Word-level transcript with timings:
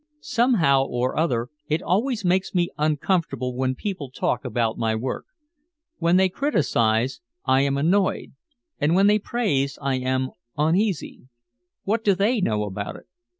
Somehow 0.21 0.85
or 0.85 1.15
other 1.15 1.49
it 1.69 1.83
always 1.83 2.25
makes 2.25 2.55
me 2.55 2.69
uncomfortable 2.75 3.55
when 3.55 3.75
people 3.75 4.09
talk 4.09 4.43
about 4.43 4.75
my 4.79 4.95
work. 4.95 5.27
When 5.99 6.17
they 6.17 6.27
criticize 6.27 7.21
I 7.45 7.61
am 7.61 7.77
annoyed 7.77 8.33
and 8.79 8.95
when 8.95 9.05
they 9.05 9.19
praise 9.19 9.77
I 9.79 9.97
am 9.99 10.31
uneasy. 10.57 11.27
What 11.83 12.03
do 12.03 12.15
they 12.15 12.41
know 12.41 12.63
about 12.63 12.95
it? 12.95 13.05